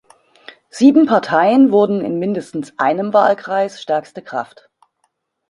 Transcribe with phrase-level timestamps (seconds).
[0.71, 4.67] Sieben Parteien wurden in mindestens einem Wahlkreis stärkste Kraft.